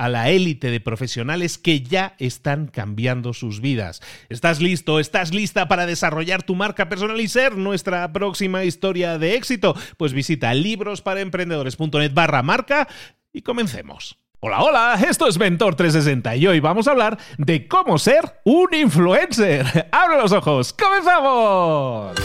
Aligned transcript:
a 0.00 0.08
la 0.08 0.30
élite 0.30 0.70
de 0.70 0.80
profesionales 0.80 1.58
que 1.58 1.82
ya 1.82 2.14
están 2.18 2.68
cambiando 2.68 3.34
sus 3.34 3.60
vidas. 3.60 4.00
¿Estás 4.30 4.62
listo? 4.62 4.98
¿Estás 4.98 5.34
lista 5.34 5.68
para 5.68 5.84
desarrollar 5.84 6.42
tu 6.42 6.54
marca 6.54 6.88
personal 6.88 7.20
y 7.20 7.28
ser 7.28 7.58
nuestra 7.58 8.10
próxima 8.10 8.64
historia 8.64 9.18
de 9.18 9.34
éxito? 9.34 9.76
Pues 9.98 10.14
visita 10.14 10.54
librosparaemprendedores.net 10.54 12.14
barra 12.14 12.42
marca 12.42 12.88
y 13.30 13.42
comencemos. 13.42 14.16
Hola, 14.40 14.62
hola, 14.62 14.98
esto 15.06 15.28
es 15.28 15.38
Mentor 15.38 15.74
360 15.74 16.34
y 16.36 16.46
hoy 16.46 16.60
vamos 16.60 16.88
a 16.88 16.92
hablar 16.92 17.18
de 17.36 17.68
cómo 17.68 17.98
ser 17.98 18.40
un 18.44 18.72
influencer. 18.72 19.88
¡Abre 19.92 20.16
los 20.16 20.32
ojos! 20.32 20.72
¡Comenzamos! 20.72 22.16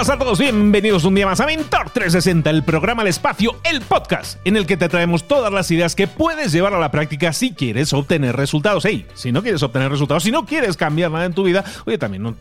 Buenas 0.00 0.16
a 0.16 0.18
todos, 0.18 0.38
bienvenidos 0.38 1.04
un 1.04 1.14
día 1.14 1.26
más 1.26 1.40
a 1.40 1.46
Mentor 1.46 1.90
360, 1.90 2.48
el 2.48 2.62
programa 2.62 3.02
El 3.02 3.08
Espacio, 3.08 3.60
el 3.64 3.82
podcast, 3.82 4.38
en 4.46 4.56
el 4.56 4.64
que 4.64 4.78
te 4.78 4.88
traemos 4.88 5.28
todas 5.28 5.52
las 5.52 5.70
ideas 5.70 5.94
que 5.94 6.06
puedes 6.06 6.52
llevar 6.52 6.72
a 6.72 6.78
la 6.78 6.90
práctica 6.90 7.34
si 7.34 7.52
quieres 7.52 7.92
obtener 7.92 8.34
resultados. 8.34 8.86
Hey, 8.86 9.06
si 9.12 9.30
no 9.30 9.42
quieres 9.42 9.62
obtener 9.62 9.90
resultados, 9.90 10.22
si 10.22 10.30
no 10.30 10.46
quieres 10.46 10.78
cambiar 10.78 11.10
nada 11.10 11.26
en 11.26 11.34
tu 11.34 11.42
vida, 11.42 11.62
oye, 11.84 11.98
también 11.98 12.22
no 12.22 12.34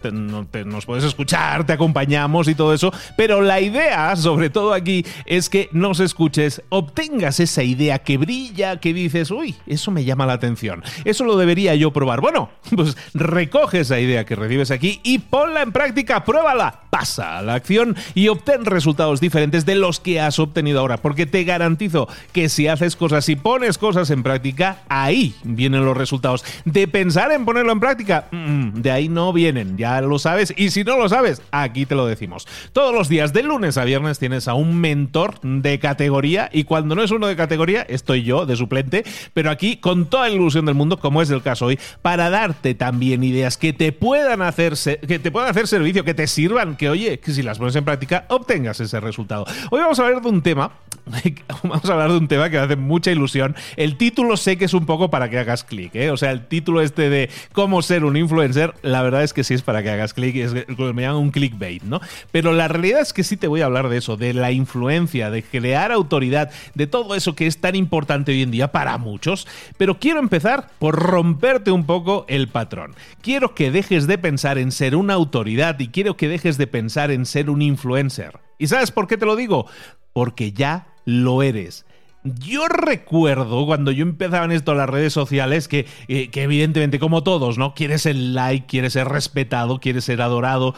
nos 0.66 0.86
puedes 0.86 1.04
escuchar, 1.04 1.66
te 1.66 1.74
acompañamos 1.74 2.48
y 2.48 2.56
todo 2.56 2.74
eso, 2.74 2.94
pero 3.18 3.42
la 3.42 3.60
idea, 3.60 4.16
sobre 4.16 4.50
todo 4.50 4.74
aquí, 4.74 5.06
es 5.26 5.50
que 5.50 5.68
nos 5.74 6.00
escuches, 6.00 6.62
obtengas 6.70 7.42
esa 7.42 7.64
idea 7.64 8.00
que 8.00 8.18
brilla, 8.18 8.80
que 8.80 8.94
dices, 8.94 9.32
uy, 9.32 9.54
eso 9.68 9.92
me 9.92 10.06
llama 10.06 10.26
la 10.26 10.34
atención, 10.34 10.82
eso 11.04 11.26
lo 11.26 11.36
debería 11.36 11.76
yo 11.76 11.92
probar. 11.92 12.22
Bueno, 12.22 12.52
pues 12.74 12.96
recoge 13.14 13.82
esa 13.82 14.00
idea 14.00 14.24
que 14.24 14.36
recibes 14.36 14.72
aquí 14.72 15.02
y 15.04 15.20
ponla 15.20 15.62
en 15.62 15.74
práctica, 15.74 16.24
pruébala, 16.24 16.84
pasa 16.90 17.49
acción 17.54 17.96
y 18.14 18.28
obtén 18.28 18.66
resultados 18.66 19.20
diferentes 19.20 19.66
de 19.66 19.76
los 19.76 20.00
que 20.00 20.20
has 20.20 20.40
obtenido 20.40 20.80
ahora, 20.80 20.98
porque 20.98 21.26
te 21.26 21.44
garantizo 21.44 22.08
que 22.32 22.50
si 22.50 22.68
haces 22.68 22.96
cosas 22.96 23.28
y 23.30 23.36
pones 23.36 23.78
cosas 23.78 24.10
en 24.10 24.24
práctica, 24.24 24.84
ahí 24.90 25.34
vienen 25.44 25.86
los 25.86 25.98
resultados. 25.98 26.44
De 26.66 26.88
pensar 26.88 27.32
en 27.32 27.46
ponerlo 27.46 27.72
en 27.72 27.80
práctica, 27.80 28.28
mm, 28.32 28.82
de 28.82 28.92
ahí 28.92 29.10
no 29.10 29.34
vienen, 29.34 29.78
ya 29.78 30.02
lo 30.02 30.20
sabes, 30.20 30.54
y 30.56 30.70
si 30.72 30.84
no 30.84 30.98
lo 30.98 31.10
sabes, 31.10 31.42
aquí 31.52 31.86
te 31.86 31.96
lo 31.96 32.06
decimos. 32.06 32.48
Todos 32.74 32.94
los 32.94 33.10
días, 33.10 33.34
de 33.34 33.44
lunes 33.44 33.78
a 33.78 33.86
viernes, 33.86 34.20
tienes 34.20 34.48
a 34.48 34.54
un 34.54 34.80
mentor 34.80 35.40
de 35.42 35.80
categoría, 35.80 36.50
y 36.52 36.64
cuando 36.64 36.96
no 36.96 37.04
es 37.04 37.12
uno 37.12 37.28
de 37.28 37.36
categoría, 37.36 37.82
estoy 37.84 38.24
yo 38.24 38.46
de 38.46 38.56
suplente, 38.56 39.04
pero 39.34 39.52
aquí 39.52 39.78
con 39.78 40.06
toda 40.08 40.28
la 40.28 40.36
ilusión 40.36 40.66
del 40.66 40.76
mundo, 40.76 41.00
como 41.00 41.22
es 41.22 41.30
el 41.30 41.42
caso 41.42 41.68
hoy, 41.68 41.80
para 42.02 42.30
darte 42.30 42.74
también 42.76 43.24
ideas 43.24 43.58
que 43.58 43.74
te 43.74 43.92
puedan 43.92 44.42
hacer, 44.42 44.76
que 45.08 45.20
te 45.20 45.32
puedan 45.32 45.50
hacer 45.50 45.68
servicio, 45.68 46.04
que 46.04 46.14
te 46.14 46.28
sirvan, 46.28 46.76
que 46.76 46.90
oye, 46.90 47.20
si 47.40 47.44
las 47.44 47.58
pones 47.58 47.76
en 47.78 47.86
práctica 47.86 48.26
obtengas 48.28 48.82
ese 48.82 49.00
resultado. 49.00 49.46
Hoy 49.72 49.80
vamos 49.80 49.98
a 49.98 50.06
hablar 50.06 50.22
de 50.22 50.28
un 50.28 50.42
tema, 50.42 50.72
vamos 51.64 51.90
a 51.90 51.94
hablar 51.94 52.12
de 52.12 52.18
un 52.18 52.28
tema 52.28 52.50
que 52.50 52.58
me 52.58 52.64
hace 52.64 52.76
mucha 52.76 53.12
ilusión. 53.12 53.56
El 53.78 53.96
título 53.96 54.36
sé 54.36 54.58
que 54.58 54.66
es 54.66 54.74
un 54.74 54.86
poco 54.86 55.10
para 55.10 55.30
que 55.30 55.40
hagas 55.40 55.64
clic, 55.64 55.96
¿eh? 55.96 56.12
o 56.12 56.18
sea, 56.18 56.32
el 56.32 56.48
título 56.48 56.82
este 56.82 57.10
de 57.10 57.30
cómo 57.54 57.82
ser 57.82 58.04
un 58.04 58.18
influencer, 58.18 58.74
la 58.82 59.02
verdad 59.04 59.24
es 59.24 59.32
que 59.32 59.46
sí 59.46 59.54
es 59.54 59.62
para 59.62 59.82
que 59.84 59.90
hagas 59.90 60.14
clic, 60.14 60.36
es 60.36 60.54
me 60.54 61.02
llaman 61.02 61.16
un 61.16 61.32
clickbait, 61.32 61.82
¿no? 61.84 62.02
Pero 62.34 62.52
la 62.52 62.68
realidad 62.68 63.00
es 63.00 63.14
que 63.14 63.24
sí 63.24 63.38
te 63.38 63.48
voy 63.48 63.62
a 63.62 63.68
hablar 63.68 63.88
de 63.88 63.96
eso, 63.96 64.18
de 64.18 64.34
la 64.34 64.52
influencia, 64.52 65.32
de 65.32 65.42
crear 65.42 65.94
autoridad, 65.94 66.52
de 66.76 66.88
todo 66.88 67.16
eso 67.16 67.36
que 67.36 67.48
es 67.48 67.62
tan 67.62 67.76
importante 67.76 68.34
hoy 68.34 68.42
en 68.42 68.52
día 68.52 68.74
para 68.74 68.98
muchos, 68.98 69.48
pero 69.78 69.98
quiero 69.98 70.20
empezar 70.20 70.68
por 70.78 70.96
romperte 70.98 71.72
un 71.72 71.86
poco 71.86 72.26
el 72.28 72.50
patrón. 72.50 72.96
Quiero 73.22 73.56
que 73.56 73.72
dejes 73.72 74.08
de 74.08 74.18
pensar 74.18 74.58
en 74.58 74.74
ser 74.74 74.98
una 74.98 75.14
autoridad 75.14 75.80
y 75.80 75.88
quiero 75.88 76.18
que 76.18 76.28
dejes 76.28 76.58
de 76.58 76.68
pensar 76.68 77.12
en 77.12 77.29
ser 77.30 77.50
un 77.50 77.62
influencer. 77.62 78.40
¿Y 78.58 78.68
sabes 78.68 78.92
por 78.92 79.08
qué 79.08 79.18
te 79.18 79.26
lo 79.26 79.36
digo? 79.36 79.66
Porque 80.14 80.52
ya 80.52 80.88
lo 81.06 81.42
eres. 81.44 81.86
Yo 82.24 82.68
recuerdo 82.68 83.66
cuando 83.66 83.92
yo 83.92 84.04
empezaba 84.04 84.44
en 84.44 84.52
esto 84.52 84.74
las 84.74 84.90
redes 84.90 85.14
sociales 85.14 85.70
que, 85.70 85.86
eh, 86.10 86.30
que, 86.30 86.44
evidentemente 86.44 87.00
como 87.00 87.24
todos, 87.24 87.58
¿no? 87.58 87.74
Quieres 87.74 88.06
el 88.06 88.34
like, 88.34 88.68
quieres 88.68 88.94
ser 88.94 89.08
respetado, 89.08 89.80
quieres 89.80 90.04
ser 90.04 90.22
adorado 90.22 90.76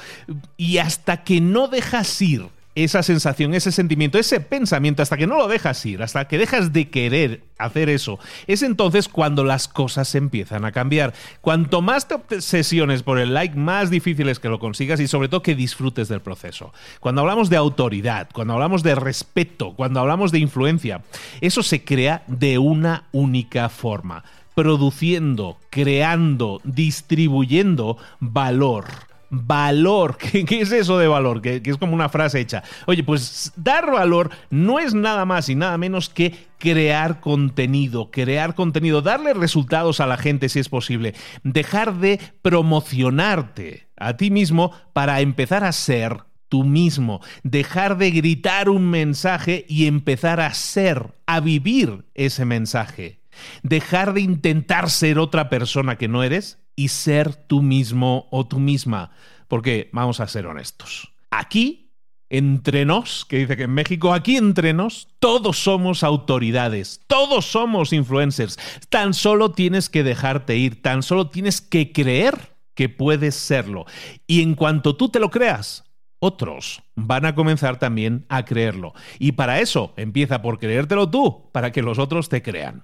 y 0.55 0.77
hasta 0.77 1.23
que 1.23 1.41
no 1.41 1.67
dejas 1.67 2.21
ir 2.21 2.45
esa 2.75 3.03
sensación, 3.03 3.53
ese 3.53 3.71
sentimiento, 3.71 4.17
ese 4.17 4.39
pensamiento, 4.39 5.01
hasta 5.01 5.17
que 5.17 5.27
no 5.27 5.37
lo 5.37 5.47
dejas 5.47 5.85
ir, 5.85 6.01
hasta 6.01 6.27
que 6.27 6.37
dejas 6.37 6.71
de 6.71 6.89
querer 6.89 7.43
hacer 7.57 7.89
eso, 7.89 8.17
es 8.47 8.63
entonces 8.63 9.07
cuando 9.07 9.43
las 9.43 9.67
cosas 9.67 10.15
empiezan 10.15 10.65
a 10.65 10.71
cambiar. 10.71 11.13
Cuanto 11.41 11.81
más 11.81 12.07
te 12.07 12.15
obsesiones 12.15 13.03
por 13.03 13.19
el 13.19 13.33
like, 13.33 13.55
más 13.55 13.89
difícil 13.89 14.29
es 14.29 14.39
que 14.39 14.49
lo 14.49 14.59
consigas 14.59 14.99
y 14.99 15.07
sobre 15.07 15.27
todo 15.27 15.43
que 15.43 15.55
disfrutes 15.55 16.07
del 16.07 16.21
proceso. 16.21 16.73
Cuando 16.99 17.21
hablamos 17.21 17.49
de 17.49 17.57
autoridad, 17.57 18.29
cuando 18.33 18.53
hablamos 18.53 18.83
de 18.83 18.95
respeto, 18.95 19.73
cuando 19.73 19.99
hablamos 19.99 20.31
de 20.31 20.39
influencia, 20.39 21.01
eso 21.41 21.63
se 21.63 21.83
crea 21.83 22.23
de 22.27 22.57
una 22.57 23.05
única 23.11 23.69
forma, 23.69 24.23
produciendo, 24.55 25.57
creando, 25.69 26.61
distribuyendo 26.63 27.97
valor 28.19 29.10
valor. 29.31 30.17
¿Qué, 30.19 30.45
es 30.61 30.71
eso 30.71 30.99
de 30.99 31.07
valor? 31.07 31.41
Que, 31.41 31.61
es 31.63 31.77
como 31.77 31.95
una 31.95 32.09
frase 32.09 32.39
hecha. 32.39 32.61
Oye, 32.85 33.03
pues 33.03 33.51
dar 33.55 33.89
valor 33.89 34.29
no 34.51 34.77
es 34.77 34.93
nada 34.93 35.25
más 35.25 35.49
y 35.49 35.55
nada 35.55 35.77
menos 35.79 36.09
que 36.09 36.35
crear 36.59 37.19
contenido, 37.21 38.11
crear 38.11 38.53
contenido, 38.53 39.01
darle 39.01 39.33
resultados 39.33 39.99
a 39.99 40.05
la 40.05 40.17
gente 40.17 40.49
si 40.49 40.59
es 40.59 40.69
posible, 40.69 41.15
dejar 41.43 41.95
de 41.95 42.19
promocionarte 42.43 43.87
a 43.97 44.15
ti 44.15 44.29
mismo 44.29 44.71
para 44.93 45.21
empezar 45.21 45.63
a 45.63 45.71
ser 45.71 46.17
tú 46.49 46.63
mismo, 46.65 47.21
dejar 47.43 47.97
de 47.97 48.11
gritar 48.11 48.69
un 48.69 48.89
mensaje 48.89 49.65
y 49.69 49.87
empezar 49.87 50.41
a 50.41 50.53
ser, 50.53 51.15
a 51.25 51.39
vivir 51.39 52.03
ese 52.13 52.43
mensaje, 52.43 53.21
dejar 53.63 54.13
de 54.13 54.21
intentar 54.21 54.89
ser 54.89 55.17
otra 55.17 55.49
persona 55.49 55.97
que 55.97 56.09
no 56.09 56.23
eres 56.23 56.60
y 56.81 56.87
ser 56.87 57.35
tú 57.35 57.61
mismo 57.61 58.27
o 58.31 58.47
tú 58.47 58.59
misma. 58.59 59.11
Porque 59.47 59.91
vamos 59.93 60.19
a 60.19 60.27
ser 60.27 60.47
honestos. 60.47 61.13
Aquí, 61.29 61.91
entre 62.27 62.85
nos, 62.85 63.23
que 63.25 63.37
dice 63.37 63.55
que 63.55 63.63
en 63.63 63.73
México, 63.75 64.13
aquí 64.13 64.35
entre 64.35 64.73
nos, 64.73 65.09
todos 65.19 65.59
somos 65.61 66.03
autoridades, 66.03 67.01
todos 67.05 67.45
somos 67.45 67.93
influencers. 67.93 68.57
Tan 68.89 69.13
solo 69.13 69.51
tienes 69.51 69.89
que 69.89 70.03
dejarte 70.03 70.57
ir, 70.57 70.81
tan 70.81 71.03
solo 71.03 71.29
tienes 71.29 71.61
que 71.61 71.91
creer 71.91 72.55
que 72.73 72.89
puedes 72.89 73.35
serlo. 73.35 73.85
Y 74.25 74.41
en 74.41 74.55
cuanto 74.55 74.95
tú 74.95 75.09
te 75.09 75.19
lo 75.19 75.29
creas, 75.29 75.83
otros 76.17 76.81
van 76.95 77.25
a 77.27 77.35
comenzar 77.35 77.77
también 77.77 78.25
a 78.27 78.43
creerlo. 78.43 78.93
Y 79.19 79.33
para 79.33 79.59
eso 79.59 79.93
empieza 79.97 80.41
por 80.41 80.57
creértelo 80.57 81.07
tú, 81.07 81.51
para 81.51 81.71
que 81.71 81.83
los 81.83 81.99
otros 81.99 82.27
te 82.27 82.41
crean. 82.41 82.81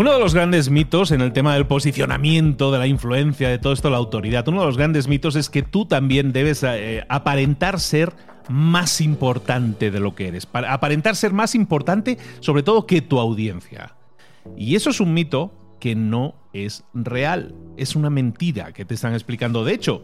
Uno 0.00 0.14
de 0.14 0.18
los 0.18 0.32
grandes 0.32 0.70
mitos 0.70 1.10
en 1.10 1.20
el 1.20 1.34
tema 1.34 1.52
del 1.52 1.66
posicionamiento, 1.66 2.72
de 2.72 2.78
la 2.78 2.86
influencia, 2.86 3.50
de 3.50 3.58
todo 3.58 3.74
esto, 3.74 3.90
la 3.90 3.98
autoridad, 3.98 4.48
uno 4.48 4.60
de 4.60 4.66
los 4.66 4.78
grandes 4.78 5.08
mitos 5.08 5.36
es 5.36 5.50
que 5.50 5.62
tú 5.62 5.84
también 5.84 6.32
debes 6.32 6.62
eh, 6.62 7.04
aparentar 7.10 7.78
ser 7.78 8.14
más 8.48 9.02
importante 9.02 9.90
de 9.90 10.00
lo 10.00 10.14
que 10.14 10.28
eres, 10.28 10.48
aparentar 10.54 11.16
ser 11.16 11.34
más 11.34 11.54
importante 11.54 12.16
sobre 12.40 12.62
todo 12.62 12.86
que 12.86 13.02
tu 13.02 13.20
audiencia. 13.20 13.94
Y 14.56 14.74
eso 14.74 14.88
es 14.88 15.00
un 15.00 15.12
mito 15.12 15.76
que 15.80 15.94
no 15.94 16.34
es 16.54 16.82
real, 16.94 17.54
es 17.76 17.94
una 17.94 18.08
mentira 18.08 18.72
que 18.72 18.86
te 18.86 18.94
están 18.94 19.12
explicando. 19.12 19.66
De 19.66 19.74
hecho, 19.74 20.02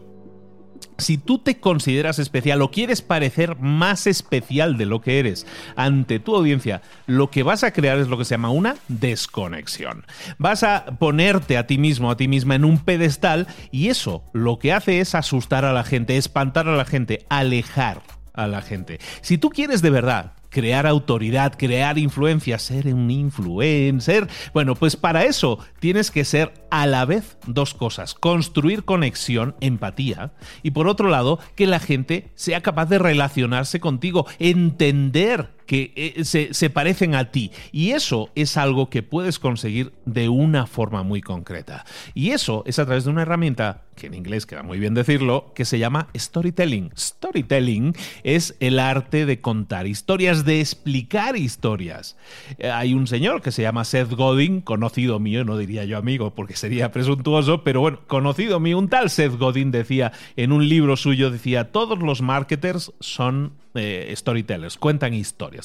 si 0.97 1.17
tú 1.17 1.39
te 1.39 1.59
consideras 1.59 2.19
especial 2.19 2.61
o 2.61 2.71
quieres 2.71 3.01
parecer 3.01 3.57
más 3.59 4.07
especial 4.07 4.77
de 4.77 4.85
lo 4.85 5.01
que 5.01 5.19
eres 5.19 5.45
ante 5.75 6.19
tu 6.19 6.35
audiencia, 6.35 6.81
lo 7.05 7.29
que 7.29 7.43
vas 7.43 7.63
a 7.63 7.71
crear 7.71 7.97
es 7.99 8.07
lo 8.07 8.17
que 8.17 8.25
se 8.25 8.35
llama 8.35 8.49
una 8.49 8.75
desconexión. 8.87 10.05
Vas 10.37 10.63
a 10.63 10.85
ponerte 10.99 11.57
a 11.57 11.67
ti 11.67 11.77
mismo, 11.77 12.11
a 12.11 12.17
ti 12.17 12.27
misma 12.27 12.55
en 12.55 12.65
un 12.65 12.79
pedestal 12.79 13.47
y 13.71 13.89
eso 13.89 14.23
lo 14.33 14.59
que 14.59 14.73
hace 14.73 14.99
es 14.99 15.15
asustar 15.15 15.65
a 15.65 15.73
la 15.73 15.83
gente, 15.83 16.17
espantar 16.17 16.67
a 16.67 16.75
la 16.75 16.85
gente, 16.85 17.25
alejar 17.29 18.01
a 18.33 18.47
la 18.47 18.61
gente. 18.61 18.99
Si 19.21 19.37
tú 19.37 19.49
quieres 19.49 19.81
de 19.81 19.89
verdad 19.89 20.33
crear 20.57 20.87
autoridad, 20.87 21.53
crear 21.55 21.99
influencia, 21.99 22.57
ser 22.57 22.91
un 22.91 23.11
influencer. 23.11 24.27
Bueno, 24.55 24.73
pues 24.73 24.95
para 24.95 25.25
eso 25.25 25.59
tienes 25.79 26.09
que 26.09 26.25
ser 26.25 26.51
a 26.71 26.87
la 26.87 27.05
vez 27.05 27.37
dos 27.45 27.75
cosas, 27.75 28.15
construir 28.15 28.83
conexión, 28.83 29.55
empatía, 29.61 30.31
y 30.63 30.71
por 30.71 30.87
otro 30.87 31.09
lado, 31.09 31.37
que 31.53 31.67
la 31.67 31.79
gente 31.79 32.31
sea 32.33 32.61
capaz 32.61 32.87
de 32.87 32.97
relacionarse 32.97 33.79
contigo, 33.79 34.25
entender 34.39 35.56
que 35.67 35.91
eh, 35.95 36.23
se, 36.23 36.69
parecen 36.71 37.13
a 37.13 37.31
ti. 37.31 37.51
Y 37.71 37.91
eso 37.91 38.29
es 38.33 38.57
algo 38.57 38.89
que 38.89 39.03
puedes 39.03 39.37
conseguir 39.37 39.93
de 40.05 40.29
una 40.29 40.65
forma 40.65 41.03
muy 41.03 41.21
concreta. 41.21 41.85
Y 42.15 42.31
eso 42.31 42.63
es 42.65 42.79
a 42.79 42.85
través 42.85 43.03
de 43.03 43.11
una 43.11 43.21
herramienta, 43.21 43.83
que 43.95 44.07
en 44.07 44.13
inglés 44.13 44.45
queda 44.45 44.63
muy 44.63 44.79
bien 44.79 44.93
decirlo, 44.93 45.51
que 45.53 45.65
se 45.65 45.77
llama 45.77 46.07
storytelling. 46.15 46.91
Storytelling 46.97 47.93
es 48.23 48.55
el 48.59 48.79
arte 48.79 49.25
de 49.25 49.41
contar 49.41 49.87
historias, 49.87 50.45
de 50.45 50.61
explicar 50.61 51.35
historias. 51.35 52.15
Eh, 52.57 52.69
hay 52.69 52.93
un 52.93 53.05
señor 53.07 53.41
que 53.41 53.51
se 53.51 53.63
llama 53.63 53.83
Seth 53.83 54.11
Godin, 54.11 54.61
conocido 54.61 55.19
mío, 55.19 55.43
no 55.43 55.57
diría 55.57 55.83
yo 55.83 55.97
amigo 55.97 56.33
porque 56.33 56.55
sería 56.55 56.91
presuntuoso, 56.91 57.63
pero 57.63 57.81
bueno, 57.81 57.99
conocido 58.07 58.59
mío, 58.59 58.77
un 58.77 58.87
tal 58.87 59.09
Seth 59.09 59.37
Godin 59.37 59.71
decía 59.71 60.13
en 60.37 60.53
un 60.53 60.69
libro 60.69 60.95
suyo, 60.95 61.29
decía, 61.29 61.71
todos 61.71 61.99
los 61.99 62.21
marketers 62.21 62.93
son 62.99 63.53
eh, 63.75 64.11
storytellers, 64.15 64.77
cuentan 64.77 65.13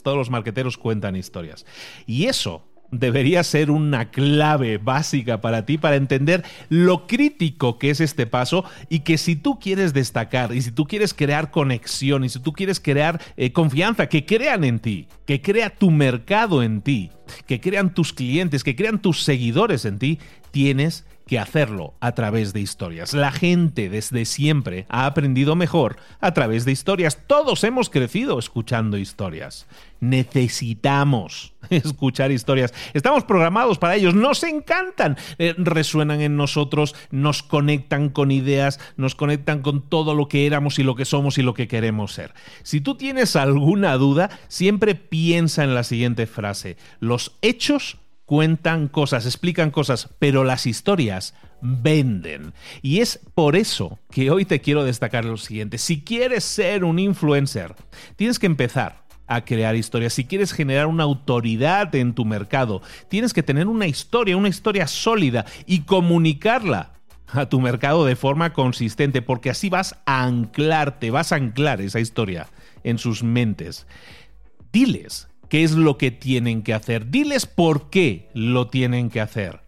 todos 0.01 0.17
los 0.17 0.31
marqueteros 0.31 0.79
cuentan 0.79 1.17
historias. 1.17 1.67
Y 2.07 2.27
eso 2.27 2.63
debería 2.93 3.43
ser 3.43 3.71
una 3.71 4.11
clave 4.11 4.79
básica 4.79 5.41
para 5.41 5.67
ti 5.67 5.79
para 5.79 5.97
entender 5.97 6.45
lo 6.69 7.07
crítico 7.07 7.79
que 7.79 7.91
es 7.91 8.01
este 8.01 8.27
paso 8.27 8.65
y 8.89 9.01
que 9.01 9.19
si 9.19 9.35
tú 9.35 9.59
quieres 9.59 9.95
destacar 9.95 10.55
y 10.55 10.63
si 10.63 10.71
tú 10.71 10.87
quieres 10.87 11.15
crear 11.15 11.51
conexión 11.51 12.23
y 12.23 12.29
si 12.29 12.39
tú 12.39 12.53
quieres 12.53 12.79
crear 12.79 13.21
eh, 13.37 13.53
confianza, 13.53 14.09
que 14.09 14.25
crean 14.25 14.63
en 14.63 14.79
ti, 14.79 15.09
que 15.27 15.41
crea 15.41 15.71
tu 15.71 15.91
mercado 15.91 16.63
en 16.63 16.83
ti, 16.83 17.11
que 17.47 17.61
crean 17.61 17.95
tus 17.95 18.13
clientes, 18.13 18.63
que 18.63 18.77
crean 18.77 19.01
tus 19.01 19.25
seguidores 19.25 19.87
en 19.87 19.99
ti, 19.99 20.19
tienes 20.51 21.07
hacerlo 21.39 21.95
a 22.01 22.13
través 22.13 22.53
de 22.53 22.61
historias. 22.61 23.15
La 23.15 23.33
gente 23.33 23.89
desde 23.89 24.25
siempre 24.25 24.87
ha 24.89 25.07
aprendido 25.07 25.57
mejor 25.57 25.97
a 26.21 26.33
través 26.33 26.65
de 26.65 26.73
historias. 26.73 27.19
Todos 27.27 27.65
hemos 27.65 27.91
crecido 27.91 28.39
escuchando 28.39 28.97
historias. 28.97 29.67
Necesitamos 30.01 31.55
escuchar 31.71 32.33
historias. 32.33 32.75
Estamos 32.93 33.25
programados 33.25 33.79
para 33.79 33.95
ellos. 33.95 34.15
Nos 34.15 34.43
encantan. 34.43 35.17
Eh, 35.39 35.55
resuenan 35.57 36.21
en 36.21 36.37
nosotros, 36.37 36.95
nos 37.11 37.43
conectan 37.43 38.09
con 38.09 38.31
ideas, 38.31 38.81
nos 38.97 39.15
conectan 39.15 39.63
con 39.63 39.89
todo 39.89 40.15
lo 40.15 40.29
que 40.29 40.47
éramos 40.47 40.79
y 40.79 40.83
lo 40.83 40.97
que 40.97 41.05
somos 41.05 41.39
y 41.39 41.43
lo 41.43 41.55
que 41.55 41.69
queremos 41.69 42.13
ser. 42.13 42.35
Si 42.63 42.81
tú 42.81 42.97
tienes 42.97 43.37
alguna 43.37 43.97
duda, 43.97 44.31
siempre 44.49 44.95
piensa 44.95 45.65
en 45.65 45.75
la 45.75 45.85
siguiente 45.85 46.27
frase. 46.27 46.77
Los 47.01 47.37
hechos 47.43 47.99
cuentan 48.33 48.89
cosas, 48.89 49.27
explican 49.27 49.71
cosas, 49.71 50.09
pero 50.19 50.43
las 50.43 50.67
historias 50.67 51.35
venden. 51.61 52.55
Y 52.81 53.01
es 53.01 53.21
por 53.35 53.57
eso 53.57 53.99
que 54.11 54.31
hoy 54.31 54.47
te 54.47 54.63
quiero 54.63 54.85
destacar 54.85 55.27
lo 55.27 55.37
siguiente. 55.37 55.77
Si 55.77 56.01
quieres 56.01 56.43
ser 56.43 56.83
un 56.85 56.99
influencer, 56.99 57.75
tienes 58.17 58.39
que 58.39 58.47
empezar 58.47 59.05
a 59.27 59.45
crear 59.45 59.77
historias. 59.77 60.15
Si 60.15 60.25
quieres 60.25 60.55
generar 60.55 60.87
una 60.87 61.03
autoridad 61.03 61.95
en 61.95 62.15
tu 62.15 62.25
mercado, 62.25 62.81
tienes 63.11 63.35
que 63.35 63.43
tener 63.43 63.67
una 63.67 63.87
historia, 63.87 64.35
una 64.39 64.49
historia 64.49 64.87
sólida 64.87 65.45
y 65.67 65.81
comunicarla 65.81 66.95
a 67.27 67.51
tu 67.51 67.61
mercado 67.61 68.07
de 68.07 68.17
forma 68.17 68.55
consistente, 68.55 69.21
porque 69.21 69.51
así 69.51 69.69
vas 69.69 69.95
a 70.07 70.25
anclarte, 70.25 71.11
vas 71.11 71.33
a 71.33 71.37
anclar 71.37 71.83
esa 71.83 72.01
historia 72.01 72.49
en 72.83 72.97
sus 72.97 73.23
mentes. 73.23 73.87
Diles 74.73 75.29
qué 75.53 75.65
es 75.65 75.73
lo 75.73 75.99
que 75.99 76.11
tienen 76.11 76.63
que 76.63 76.73
hacer. 76.73 77.11
Diles 77.11 77.45
por 77.45 77.91
qué 77.91 78.31
lo 78.33 78.69
tienen 78.69 79.11
que 79.11 79.21
hacer. 79.21 79.61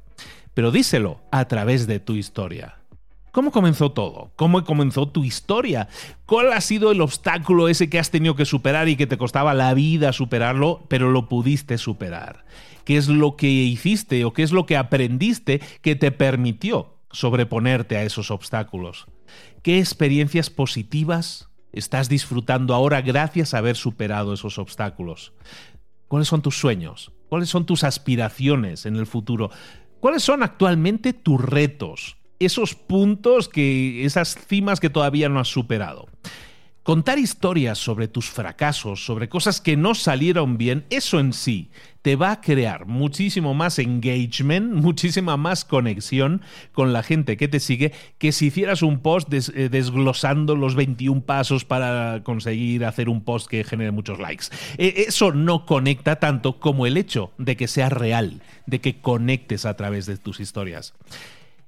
Pero 0.54 0.70
díselo 0.70 1.20
a 1.30 1.46
través 1.46 1.86
de 1.86 2.00
tu 2.00 2.14
historia. 2.14 2.78
¿Cómo 3.32 3.50
comenzó 3.50 3.92
todo? 3.92 4.32
¿Cómo 4.34 4.64
comenzó 4.64 5.08
tu 5.08 5.24
historia? 5.24 5.88
¿Cuál 6.24 6.54
ha 6.54 6.62
sido 6.62 6.90
el 6.90 7.02
obstáculo 7.02 7.68
ese 7.68 7.90
que 7.90 7.98
has 7.98 8.10
tenido 8.10 8.34
que 8.34 8.46
superar 8.46 8.88
y 8.88 8.96
que 8.96 9.06
te 9.06 9.18
costaba 9.18 9.52
la 9.52 9.74
vida 9.74 10.14
superarlo, 10.14 10.86
pero 10.88 11.10
lo 11.10 11.28
pudiste 11.28 11.76
superar? 11.76 12.46
¿Qué 12.86 12.96
es 12.96 13.08
lo 13.08 13.36
que 13.36 13.48
hiciste 13.48 14.24
o 14.24 14.32
qué 14.32 14.42
es 14.42 14.52
lo 14.52 14.64
que 14.64 14.78
aprendiste 14.78 15.60
que 15.82 15.96
te 15.96 16.10
permitió 16.12 16.94
sobreponerte 17.10 17.98
a 17.98 18.04
esos 18.04 18.30
obstáculos? 18.30 19.06
¿Qué 19.60 19.80
experiencias 19.80 20.48
positivas 20.48 21.50
estás 21.74 22.08
disfrutando 22.08 22.72
ahora 22.72 23.02
gracias 23.02 23.52
a 23.52 23.58
haber 23.58 23.76
superado 23.76 24.32
esos 24.32 24.56
obstáculos? 24.58 25.34
¿Cuáles 26.14 26.28
son 26.28 26.42
tus 26.42 26.56
sueños? 26.56 27.10
¿Cuáles 27.28 27.48
son 27.48 27.66
tus 27.66 27.82
aspiraciones 27.82 28.86
en 28.86 28.94
el 28.94 29.04
futuro? 29.04 29.50
¿Cuáles 29.98 30.22
son 30.22 30.44
actualmente 30.44 31.12
tus 31.12 31.40
retos? 31.40 32.18
Esos 32.38 32.76
puntos 32.76 33.48
que, 33.48 34.04
esas 34.04 34.36
cimas 34.46 34.78
que 34.78 34.90
todavía 34.90 35.28
no 35.28 35.40
has 35.40 35.48
superado. 35.48 36.06
Contar 36.84 37.18
historias 37.18 37.78
sobre 37.78 38.08
tus 38.08 38.28
fracasos, 38.28 39.06
sobre 39.06 39.30
cosas 39.30 39.62
que 39.62 39.74
no 39.74 39.94
salieron 39.94 40.58
bien, 40.58 40.84
eso 40.90 41.18
en 41.18 41.32
sí 41.32 41.70
te 42.02 42.14
va 42.14 42.30
a 42.30 42.40
crear 42.42 42.84
muchísimo 42.84 43.54
más 43.54 43.78
engagement, 43.78 44.70
muchísima 44.74 45.38
más 45.38 45.64
conexión 45.64 46.42
con 46.74 46.92
la 46.92 47.02
gente 47.02 47.38
que 47.38 47.48
te 47.48 47.58
sigue 47.58 47.92
que 48.18 48.32
si 48.32 48.48
hicieras 48.48 48.82
un 48.82 48.98
post 48.98 49.32
eh, 49.32 49.70
desglosando 49.70 50.56
los 50.56 50.74
21 50.74 51.22
pasos 51.22 51.64
para 51.64 52.22
conseguir 52.22 52.84
hacer 52.84 53.08
un 53.08 53.24
post 53.24 53.46
que 53.46 53.64
genere 53.64 53.90
muchos 53.90 54.18
likes. 54.18 54.48
E, 54.76 55.06
eso 55.08 55.32
no 55.32 55.64
conecta 55.64 56.16
tanto 56.16 56.60
como 56.60 56.86
el 56.86 56.98
hecho 56.98 57.32
de 57.38 57.56
que 57.56 57.66
sea 57.66 57.88
real, 57.88 58.42
de 58.66 58.82
que 58.82 59.00
conectes 59.00 59.64
a 59.64 59.74
través 59.74 60.04
de 60.04 60.18
tus 60.18 60.38
historias. 60.38 60.92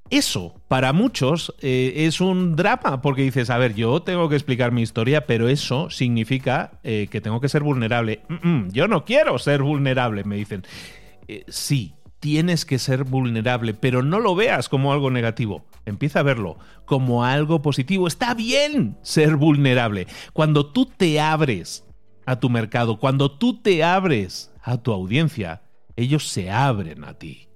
Eso, 0.09 0.55
para 0.69 0.93
muchos, 0.93 1.55
eh, 1.61 1.93
es 2.07 2.21
un 2.21 2.55
drama, 2.55 3.03
porque 3.03 3.23
dices, 3.23 3.51
a 3.51 3.59
ver, 3.59 3.75
yo 3.75 4.03
tengo 4.03 4.29
que 4.29 4.37
explicar 4.37 4.71
mi 4.71 4.83
historia, 4.83 5.27
pero 5.27 5.49
eso 5.49 5.91
significa 5.91 6.79
eh, 6.85 7.09
que 7.11 7.21
tengo 7.21 7.41
que 7.41 7.49
ser 7.49 7.63
vulnerable. 7.63 8.23
yo 8.71 8.87
no 8.87 9.05
quiero 9.05 9.39
ser 9.39 9.63
vulnerable, 9.63 10.23
me 10.25 10.37
dicen. 10.37 10.63
Eh, 11.27 11.45
sí, 11.49 11.95
tienes 12.21 12.65
que 12.65 12.79
ser 12.79 13.03
vulnerable, 13.05 13.75
pero 13.75 14.03
no 14.03 14.21
lo 14.21 14.37
veas 14.37 14.69
como 14.69 14.93
algo 14.93 15.11
negativo. 15.11 15.65
Empieza 15.87 16.21
a 16.21 16.25
verlo 16.25 16.59
como 16.85 17.25
algo 17.25 17.63
positivo. 17.63 18.07
Está 18.07 18.35
bien 18.35 18.97
ser 19.03 19.37
vulnerable. 19.37 20.07
Cuando 20.33 20.67
tú 20.67 20.87
te 20.87 21.21
abres 21.21 21.85
a 22.27 22.39
tu 22.39 22.49
mercado, 22.49 22.99
cuando 22.99 23.33
tú 23.33 23.61
te 23.61 23.83
abres 23.83 24.53
a 24.63 24.79
tu 24.79 24.93
audiencia, 24.93 25.63
ellos 25.97 26.29
se 26.29 26.51
abren 26.51 27.05
a 27.05 27.15
ti. 27.15 27.49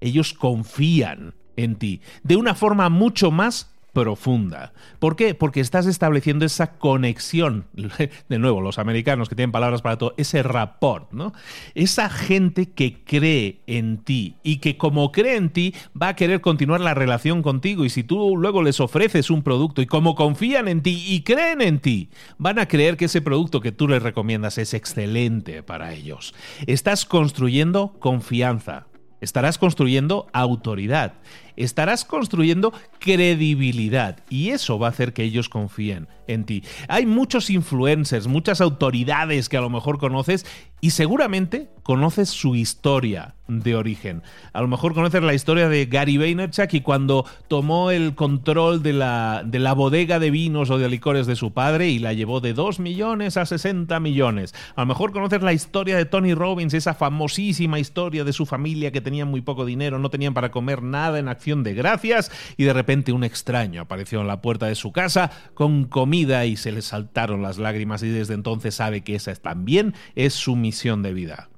Ellos 0.00 0.32
confían 0.34 1.34
en 1.56 1.76
ti, 1.76 2.00
de 2.22 2.36
una 2.36 2.54
forma 2.54 2.88
mucho 2.88 3.30
más 3.30 3.74
profunda. 3.94 4.74
¿Por 4.98 5.16
qué? 5.16 5.34
Porque 5.34 5.60
estás 5.60 5.86
estableciendo 5.86 6.44
esa 6.44 6.76
conexión. 6.76 7.64
De 8.28 8.38
nuevo, 8.38 8.60
los 8.60 8.78
americanos 8.78 9.30
que 9.30 9.36
tienen 9.36 9.52
palabras 9.52 9.80
para 9.80 9.96
todo, 9.96 10.14
ese 10.18 10.42
rapport, 10.42 11.10
¿no? 11.12 11.32
Esa 11.74 12.10
gente 12.10 12.70
que 12.70 13.04
cree 13.04 13.60
en 13.66 13.98
ti 13.98 14.36
y 14.42 14.58
que 14.58 14.76
como 14.76 15.12
cree 15.12 15.36
en 15.36 15.48
ti 15.48 15.74
va 16.00 16.08
a 16.08 16.16
querer 16.16 16.42
continuar 16.42 16.80
la 16.80 16.92
relación 16.92 17.40
contigo 17.42 17.84
y 17.84 17.90
si 17.90 18.02
tú 18.02 18.36
luego 18.36 18.62
les 18.62 18.80
ofreces 18.80 19.30
un 19.30 19.42
producto 19.42 19.80
y 19.80 19.86
como 19.86 20.16
confían 20.16 20.68
en 20.68 20.82
ti 20.82 21.02
y 21.06 21.22
creen 21.22 21.62
en 21.62 21.78
ti, 21.78 22.10
van 22.36 22.58
a 22.58 22.66
creer 22.66 22.96
que 22.96 23.04
ese 23.06 23.22
producto 23.22 23.60
que 23.60 23.72
tú 23.72 23.88
les 23.88 24.02
recomiendas 24.02 24.58
es 24.58 24.74
excelente 24.74 25.62
para 25.62 25.94
ellos. 25.94 26.34
Estás 26.66 27.06
construyendo 27.06 27.94
confianza. 28.00 28.88
Estarás 29.20 29.56
construyendo 29.56 30.26
autoridad 30.34 31.14
estarás 31.56 32.04
construyendo 32.04 32.72
credibilidad 32.98 34.18
y 34.28 34.50
eso 34.50 34.78
va 34.78 34.88
a 34.88 34.90
hacer 34.90 35.12
que 35.12 35.24
ellos 35.24 35.48
confíen 35.48 36.08
en 36.26 36.44
ti. 36.44 36.64
Hay 36.88 37.06
muchos 37.06 37.50
influencers, 37.50 38.26
muchas 38.26 38.60
autoridades 38.60 39.48
que 39.48 39.56
a 39.56 39.60
lo 39.60 39.70
mejor 39.70 39.98
conoces 39.98 40.46
y 40.80 40.90
seguramente 40.90 41.70
conoces 41.82 42.28
su 42.28 42.56
historia 42.56 43.34
de 43.46 43.74
origen. 43.74 44.22
A 44.52 44.60
lo 44.62 44.68
mejor 44.68 44.94
conoces 44.94 45.22
la 45.22 45.34
historia 45.34 45.68
de 45.68 45.86
Gary 45.86 46.16
Vaynerchuk 46.18 46.72
y 46.74 46.80
cuando 46.80 47.26
tomó 47.48 47.90
el 47.90 48.14
control 48.14 48.82
de 48.82 48.92
la, 48.92 49.42
de 49.46 49.58
la 49.58 49.74
bodega 49.74 50.18
de 50.18 50.30
vinos 50.30 50.70
o 50.70 50.78
de 50.78 50.88
licores 50.88 51.26
de 51.26 51.36
su 51.36 51.52
padre 51.52 51.88
y 51.88 51.98
la 51.98 52.12
llevó 52.12 52.40
de 52.40 52.54
2 52.54 52.80
millones 52.80 53.36
a 53.36 53.46
60 53.46 53.98
millones. 54.00 54.54
A 54.76 54.82
lo 54.82 54.86
mejor 54.86 55.12
conoces 55.12 55.42
la 55.42 55.52
historia 55.52 55.96
de 55.96 56.04
Tony 56.04 56.34
Robbins, 56.34 56.74
esa 56.74 56.94
famosísima 56.94 57.78
historia 57.78 58.24
de 58.24 58.32
su 58.32 58.44
familia 58.46 58.92
que 58.92 59.00
tenía 59.00 59.24
muy 59.24 59.40
poco 59.40 59.64
dinero, 59.64 59.98
no 59.98 60.10
tenían 60.10 60.34
para 60.34 60.50
comer 60.50 60.82
nada 60.82 61.18
en 61.18 61.28
acción 61.28 61.43
de 61.44 61.74
gracias 61.74 62.30
y 62.56 62.64
de 62.64 62.72
repente 62.72 63.12
un 63.12 63.22
extraño 63.22 63.82
apareció 63.82 64.22
en 64.22 64.26
la 64.26 64.40
puerta 64.40 64.66
de 64.66 64.74
su 64.74 64.92
casa 64.92 65.30
con 65.52 65.84
comida 65.84 66.46
y 66.46 66.56
se 66.56 66.72
le 66.72 66.80
saltaron 66.80 67.42
las 67.42 67.58
lágrimas 67.58 68.02
y 68.02 68.08
desde 68.08 68.32
entonces 68.32 68.76
sabe 68.76 69.02
que 69.02 69.14
esa 69.14 69.34
también 69.34 69.94
es 70.14 70.32
su 70.32 70.56
misión 70.56 71.02
de 71.02 71.12
vida. 71.12 71.50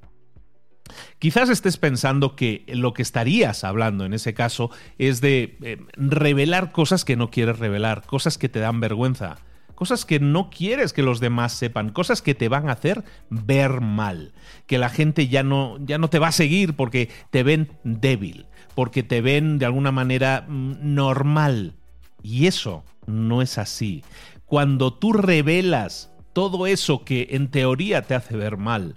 Quizás 1.19 1.49
estés 1.51 1.77
pensando 1.77 2.35
que 2.35 2.65
lo 2.69 2.95
que 2.95 3.03
estarías 3.03 3.63
hablando 3.65 4.05
en 4.05 4.13
ese 4.13 4.35
caso 4.35 4.71
es 4.99 5.21
de 5.21 5.57
eh, 5.63 5.79
revelar 5.97 6.73
cosas 6.73 7.05
que 7.05 7.17
no 7.17 7.31
quieres 7.31 7.59
revelar, 7.59 8.03
cosas 8.07 8.39
que 8.39 8.49
te 8.49 8.61
dan 8.61 8.81
vergüenza, 8.81 9.37
cosas 9.77 10.05
que 10.05 10.19
no 10.19 10.51
quieres 10.51 10.93
que 10.93 11.03
los 11.03 11.21
demás 11.21 11.53
sepan, 11.53 11.91
cosas 11.91 12.23
que 12.23 12.35
te 12.35 12.49
van 12.49 12.69
a 12.69 12.73
hacer 12.73 13.05
ver 13.31 13.81
mal, 13.81 14.33
que 14.67 14.79
la 14.79 14.89
gente 14.89 15.29
ya 15.29 15.45
no, 15.45 15.77
ya 15.81 15.99
no 15.99 16.11
te 16.11 16.19
va 16.19 16.29
a 16.29 16.33
seguir 16.33 16.75
porque 16.75 17.11
te 17.31 17.45
ven 17.45 17.71
débil, 17.85 18.47
porque 18.77 19.03
te 19.03 19.23
ven 19.23 19.59
de 19.59 19.65
alguna 19.67 19.91
manera 19.91 20.45
mm, 20.47 20.95
normal. 20.95 21.75
Y 22.23 22.47
eso 22.47 22.85
no 23.07 23.43
es 23.43 23.59
así. 23.59 24.05
Cuando 24.45 24.93
tú 24.93 25.15
revelas 25.15 26.13
todo 26.35 26.67
eso 26.67 27.03
que 27.03 27.29
en 27.31 27.51
teoría 27.51 28.03
te 28.03 28.15
hace 28.15 28.37
ver 28.37 28.59
mal, 28.59 28.97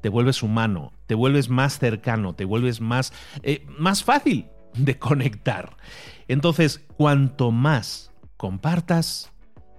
te 0.00 0.08
vuelves 0.08 0.42
humano, 0.42 0.92
te 1.06 1.14
vuelves 1.14 1.48
más 1.48 1.78
cercano, 1.78 2.34
te 2.34 2.44
vuelves 2.44 2.80
más, 2.80 3.12
eh, 3.42 3.64
más 3.78 4.02
fácil 4.02 4.46
de 4.74 4.98
conectar. 4.98 5.76
Entonces, 6.26 6.84
cuanto 6.96 7.52
más 7.52 8.10
compartas, 8.36 9.30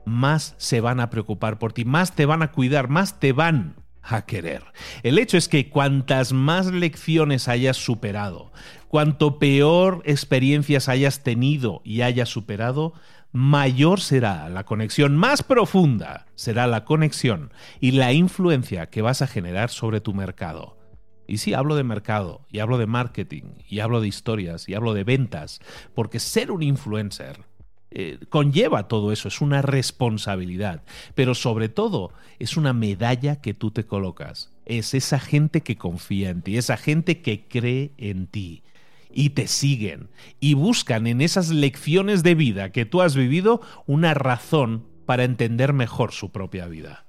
más 0.05 0.55
se 0.57 0.79
van 0.79 1.01
a 1.01 1.09
preocupar 1.09 1.59
por 1.59 1.73
ti, 1.73 1.83
más 1.83 2.15
te 2.15 2.25
van 2.25 2.41
a 2.41 2.51
cuidar, 2.51 2.87
más 2.87 3.19
te 3.19 3.33
van 3.33 3.75
a 4.01 4.25
querer. 4.25 4.63
El 5.03 5.19
hecho 5.19 5.37
es 5.37 5.47
que 5.47 5.69
cuantas 5.69 6.33
más 6.33 6.67
lecciones 6.67 7.47
hayas 7.47 7.77
superado, 7.77 8.51
cuanto 8.91 9.39
peor 9.39 10.01
experiencias 10.03 10.89
hayas 10.89 11.23
tenido 11.23 11.79
y 11.85 12.01
hayas 12.01 12.27
superado, 12.27 12.91
mayor 13.31 14.01
será 14.01 14.49
la 14.49 14.65
conexión, 14.65 15.15
más 15.15 15.43
profunda 15.43 16.25
será 16.35 16.67
la 16.67 16.83
conexión 16.83 17.53
y 17.79 17.91
la 17.91 18.11
influencia 18.11 18.89
que 18.89 19.01
vas 19.01 19.21
a 19.21 19.27
generar 19.27 19.69
sobre 19.69 20.01
tu 20.01 20.13
mercado. 20.13 20.77
Y 21.25 21.37
sí, 21.37 21.53
hablo 21.53 21.75
de 21.75 21.85
mercado, 21.85 22.45
y 22.49 22.59
hablo 22.59 22.77
de 22.77 22.85
marketing, 22.85 23.53
y 23.65 23.79
hablo 23.79 24.01
de 24.01 24.09
historias, 24.09 24.67
y 24.67 24.73
hablo 24.73 24.93
de 24.93 25.05
ventas, 25.05 25.61
porque 25.95 26.19
ser 26.19 26.51
un 26.51 26.61
influencer 26.61 27.45
eh, 27.91 28.19
conlleva 28.27 28.89
todo 28.89 29.13
eso, 29.13 29.29
es 29.29 29.39
una 29.39 29.61
responsabilidad, 29.61 30.83
pero 31.15 31.33
sobre 31.33 31.69
todo 31.69 32.11
es 32.39 32.57
una 32.57 32.73
medalla 32.73 33.39
que 33.39 33.53
tú 33.53 33.71
te 33.71 33.85
colocas. 33.85 34.51
Es 34.65 34.93
esa 34.93 35.21
gente 35.21 35.61
que 35.61 35.77
confía 35.77 36.29
en 36.29 36.41
ti, 36.41 36.57
esa 36.57 36.75
gente 36.75 37.21
que 37.21 37.47
cree 37.47 37.93
en 37.97 38.27
ti 38.27 38.63
y 39.13 39.31
te 39.31 39.47
siguen 39.47 40.09
y 40.39 40.53
buscan 40.53 41.07
en 41.07 41.21
esas 41.21 41.49
lecciones 41.49 42.23
de 42.23 42.35
vida 42.35 42.71
que 42.71 42.85
tú 42.85 43.01
has 43.01 43.15
vivido 43.15 43.61
una 43.85 44.13
razón 44.13 44.87
para 45.05 45.23
entender 45.23 45.73
mejor 45.73 46.11
su 46.11 46.31
propia 46.31 46.67
vida. 46.67 47.05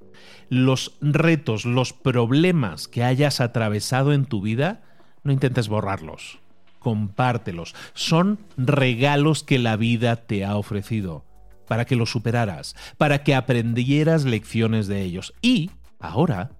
Los 0.49 0.99
retos, 1.01 1.65
los 1.65 1.93
problemas 1.93 2.89
que 2.89 3.05
hayas 3.05 3.41
atravesado 3.41 4.13
en 4.13 4.27
tu 4.27 4.41
vida, 4.43 4.83
no 5.25 5.33
intentes 5.33 5.69
borrarlos 5.69 6.43
compártelos. 6.83 7.75
Son 7.95 8.41
regalos 8.57 9.43
que 9.43 9.59
la 9.59 9.77
vida 9.77 10.17
te 10.17 10.45
ha 10.45 10.57
ofrecido 10.57 11.25
para 11.69 11.85
que 11.87 11.97
los 11.97 12.11
superaras, 12.11 12.77
para 12.99 13.23
que 13.23 13.35
aprendieras 13.35 14.25
lecciones 14.25 14.89
de 14.89 15.03
ellos 15.03 15.33
y 15.41 15.71
ahora 16.01 16.51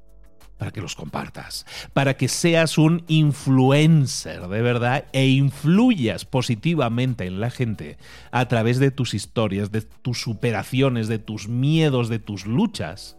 para 0.63 0.71
que 0.71 0.81
los 0.81 0.95
compartas, 0.95 1.67
para 1.93 2.17
que 2.17 2.29
seas 2.29 2.79
un 2.79 3.03
influencer 3.09 4.47
de 4.47 4.63
verdad 4.63 5.07
e 5.13 5.27
influyas 5.27 6.25
positivamente 6.25 7.27
en 7.27 7.41
la 7.41 7.51
gente 7.51 7.99
a 8.31 8.47
través 8.47 8.79
de 8.79 8.93
tus 8.93 9.13
historias, 9.13 9.73
de 9.73 9.81
tus 9.83 10.23
superaciones, 10.23 11.09
de 11.09 11.19
tus 11.19 11.49
miedos, 11.49 12.09
de 12.09 12.21
tus 12.21 12.47
luchas. 12.47 13.17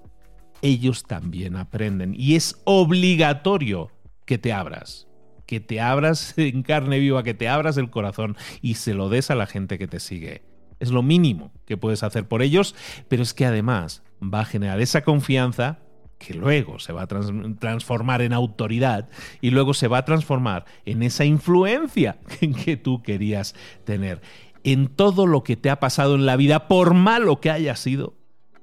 Ellos 0.61 1.03
también 1.03 1.57
aprenden 1.57 2.15
y 2.17 2.35
es 2.35 2.61
obligatorio 2.63 3.91
que 4.25 4.37
te 4.37 4.53
abras 4.53 5.09
que 5.45 5.59
te 5.59 5.81
abras 5.81 6.33
en 6.37 6.63
carne 6.63 6.97
viva, 6.99 7.23
que 7.23 7.33
te 7.33 7.49
abras 7.49 7.75
el 7.75 7.89
corazón 7.89 8.37
y 8.61 8.75
se 8.75 8.93
lo 8.93 9.09
des 9.09 9.31
a 9.31 9.35
la 9.35 9.47
gente 9.47 9.77
que 9.77 9.87
te 9.87 9.99
sigue. 9.99 10.43
Es 10.79 10.91
lo 10.91 11.03
mínimo 11.03 11.51
que 11.65 11.75
puedes 11.75 12.03
hacer 12.03 12.25
por 12.25 12.41
ellos, 12.41 12.73
pero 13.09 13.21
es 13.21 13.33
que 13.33 13.45
además 13.45 14.01
va 14.21 14.39
a 14.39 14.45
generar 14.45 14.79
esa 14.79 15.03
confianza 15.03 15.83
que 16.17 16.33
luego 16.33 16.79
se 16.79 16.93
va 16.93 17.03
a 17.03 17.07
transformar 17.07 18.21
en 18.21 18.33
autoridad 18.33 19.09
y 19.41 19.51
luego 19.51 19.73
se 19.73 19.87
va 19.87 19.99
a 19.99 20.05
transformar 20.05 20.65
en 20.85 21.03
esa 21.03 21.25
influencia 21.25 22.17
que 22.65 22.77
tú 22.77 23.01
querías 23.01 23.55
tener. 23.83 24.21
En 24.63 24.87
todo 24.87 25.27
lo 25.27 25.43
que 25.43 25.57
te 25.57 25.69
ha 25.69 25.79
pasado 25.79 26.15
en 26.15 26.25
la 26.25 26.37
vida, 26.37 26.67
por 26.67 26.93
malo 26.93 27.41
que 27.41 27.51
haya 27.51 27.75
sido, 27.75 28.15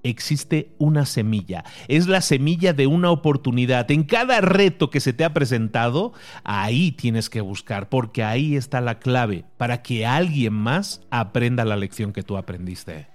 existe 0.02 0.74
una 0.78 1.06
semilla. 1.06 1.64
Es 1.88 2.06
la 2.06 2.20
semilla 2.20 2.72
de 2.72 2.86
una 2.86 3.10
oportunidad. 3.10 3.90
En 3.90 4.04
cada 4.04 4.40
reto 4.40 4.90
que 4.90 5.00
se 5.00 5.12
te 5.12 5.24
ha 5.24 5.34
presentado, 5.34 6.12
ahí 6.44 6.92
tienes 6.92 7.28
que 7.28 7.40
buscar, 7.40 7.88
porque 7.88 8.24
ahí 8.24 8.56
está 8.56 8.80
la 8.80 8.98
clave 8.98 9.44
para 9.56 9.82
que 9.82 10.06
alguien 10.06 10.54
más 10.54 11.02
aprenda 11.10 11.64
la 11.64 11.76
lección 11.76 12.12
que 12.12 12.22
tú 12.22 12.36
aprendiste. 12.36 13.09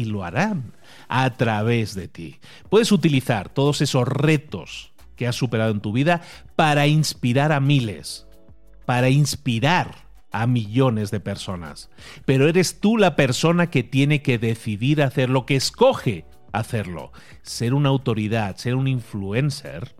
Y 0.00 0.06
lo 0.06 0.24
harán 0.24 0.72
a 1.08 1.36
través 1.36 1.94
de 1.94 2.08
ti. 2.08 2.40
Puedes 2.68 2.90
utilizar 2.90 3.48
todos 3.50 3.80
esos 3.82 4.08
retos 4.08 4.92
que 5.16 5.26
has 5.26 5.36
superado 5.36 5.70
en 5.72 5.80
tu 5.80 5.92
vida 5.92 6.22
para 6.56 6.86
inspirar 6.86 7.52
a 7.52 7.60
miles, 7.60 8.26
para 8.86 9.10
inspirar 9.10 10.08
a 10.32 10.46
millones 10.46 11.10
de 11.10 11.20
personas. 11.20 11.90
Pero 12.24 12.48
eres 12.48 12.80
tú 12.80 12.96
la 12.96 13.16
persona 13.16 13.68
que 13.68 13.82
tiene 13.82 14.22
que 14.22 14.38
decidir 14.38 15.02
hacer 15.02 15.28
lo 15.28 15.44
que 15.44 15.56
escoge 15.56 16.24
hacerlo. 16.52 17.12
Ser 17.42 17.74
una 17.74 17.90
autoridad, 17.90 18.56
ser 18.56 18.74
un 18.74 18.88
influencer, 18.88 19.94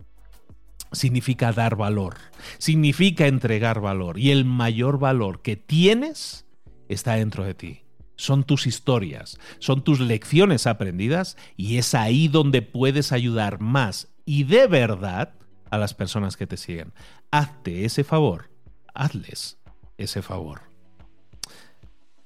significa 0.91 1.51
dar 1.51 1.75
valor, 1.75 2.15
significa 2.57 3.27
entregar 3.27 3.79
valor. 3.81 4.17
Y 4.17 4.31
el 4.31 4.45
mayor 4.45 4.99
valor 4.99 5.41
que 5.41 5.55
tienes 5.55 6.45
está 6.89 7.13
dentro 7.15 7.43
de 7.43 7.53
ti. 7.53 7.81
Son 8.21 8.43
tus 8.43 8.67
historias, 8.67 9.39
son 9.57 9.83
tus 9.83 9.99
lecciones 9.99 10.67
aprendidas 10.67 11.37
y 11.57 11.77
es 11.77 11.95
ahí 11.95 12.27
donde 12.27 12.61
puedes 12.61 13.11
ayudar 13.11 13.59
más 13.59 14.09
y 14.25 14.43
de 14.43 14.67
verdad 14.67 15.33
a 15.71 15.79
las 15.79 15.95
personas 15.95 16.37
que 16.37 16.45
te 16.45 16.55
siguen. 16.55 16.93
Hazte 17.31 17.83
ese 17.83 18.03
favor, 18.03 18.51
hazles 18.93 19.57
ese 19.97 20.21
favor. 20.21 20.61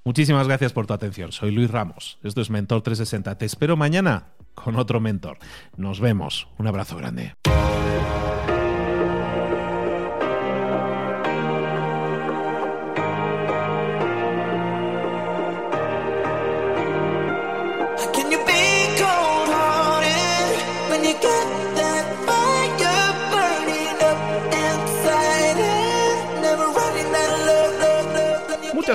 Muchísimas 0.04 0.48
gracias 0.48 0.74
por 0.74 0.86
tu 0.86 0.94
atención. 0.94 1.32
Soy 1.32 1.52
Luis 1.52 1.72
Ramos. 1.72 2.20
Esto 2.24 2.42
es 2.42 2.50
Mentor 2.50 2.82
360. 2.82 3.38
Te 3.38 3.46
espero 3.46 3.78
mañana 3.78 4.34
con 4.54 4.76
otro 4.76 5.00
mentor. 5.00 5.38
Nos 5.78 6.02
vemos. 6.02 6.50
Un 6.58 6.68
abrazo 6.68 6.98
grande. 6.98 7.36